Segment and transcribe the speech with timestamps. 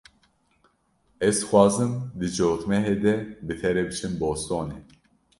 [1.27, 3.13] Ez dixwazim di cotmehê de
[3.45, 4.77] bi te re biçim Bostonê.